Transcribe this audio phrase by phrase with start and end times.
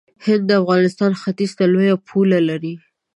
[0.25, 2.73] هند د افغانستان ختیځ ته لوی پوله لري.